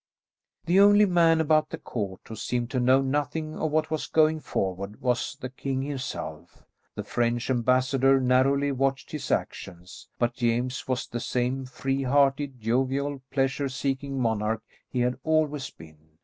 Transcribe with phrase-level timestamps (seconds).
[0.65, 4.39] The only man about the court who seemed to know nothing of what was going
[4.39, 6.63] forward was the king himself.
[6.95, 13.21] The French ambassador narrowly watched his actions, but James was the same free hearted, jovial,
[13.29, 15.99] pleasure seeking monarch he had always been.